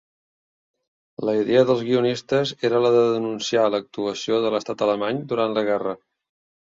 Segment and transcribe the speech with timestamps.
[1.27, 5.95] La idea dels guionistes era la de denunciar l'actuació de l'Estat alemany durant la guerra.